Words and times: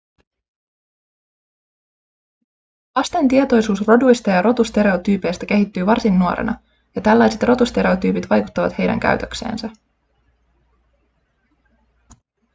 lasten 2.95 3.27
tietoisuus 3.27 3.87
roduista 3.87 4.29
ja 4.31 4.41
rotustereotyypeistä 4.41 5.45
kehittyy 5.45 5.85
varsin 5.85 6.19
nuorena 6.19 6.59
ja 6.95 7.01
tällaiset 7.01 7.43
rotustereotyypit 7.43 8.29
vaikuttavat 8.29 8.77
heidän 8.77 8.99
käytökseensä 8.99 9.69